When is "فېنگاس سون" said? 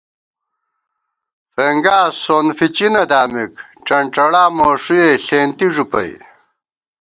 1.53-2.45